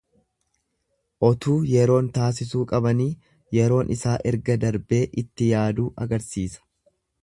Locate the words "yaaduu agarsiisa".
5.55-6.69